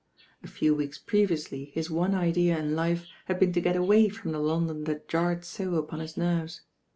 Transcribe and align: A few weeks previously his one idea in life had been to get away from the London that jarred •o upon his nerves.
A 0.43 0.47
few 0.47 0.73
weeks 0.73 0.97
previously 0.97 1.65
his 1.65 1.91
one 1.91 2.15
idea 2.15 2.57
in 2.57 2.75
life 2.75 3.05
had 3.25 3.39
been 3.39 3.53
to 3.53 3.61
get 3.61 3.75
away 3.75 4.09
from 4.09 4.31
the 4.31 4.39
London 4.39 4.85
that 4.85 5.07
jarred 5.07 5.41
•o 5.41 5.77
upon 5.77 5.99
his 5.99 6.17
nerves. 6.17 6.61